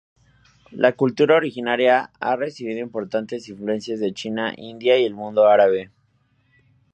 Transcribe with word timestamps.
La 0.71 0.93
cultura 0.93 1.35
originaria 1.35 2.09
ha 2.19 2.35
recibido 2.35 2.79
importantes 2.79 3.47
influencias 3.49 3.99
de 3.99 4.15
China, 4.15 4.51
India 4.57 4.97
y 4.97 5.05
el 5.05 5.13
mundo 5.13 5.45
árabe. 5.47 5.91